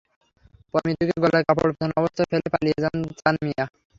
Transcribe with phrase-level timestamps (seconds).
[0.71, 3.65] পরে মিতুকে গলায় কাপড় পেঁচানো অবস্থায় ফেলে পালিয়ে যান চান মিয়া।